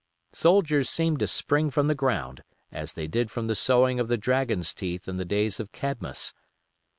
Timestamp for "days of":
5.25-5.71